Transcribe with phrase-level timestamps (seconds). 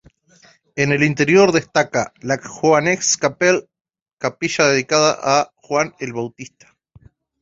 [0.75, 3.67] En el interior destaca la "Johannes-Kapelle",
[4.17, 6.75] capilla dedicada a Juan el Bautista.